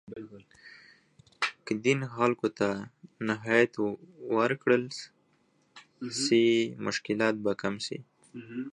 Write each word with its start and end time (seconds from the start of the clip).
که 1.65 1.71
دین 1.85 1.99
خلګو 2.15 2.47
ته 2.57 2.69
نهایت 3.29 3.73
ورکړل 4.37 4.83
سي، 6.23 6.43
مشکلات 6.85 7.35
به 7.43 7.51
کم 7.61 7.75
سي. 7.85 7.97